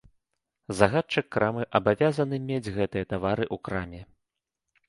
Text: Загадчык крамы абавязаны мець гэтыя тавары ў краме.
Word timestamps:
Загадчык 0.79 1.25
крамы 1.35 1.67
абавязаны 1.79 2.35
мець 2.49 2.73
гэтыя 2.79 3.09
тавары 3.15 3.45
ў 3.55 3.67
краме. 3.69 4.01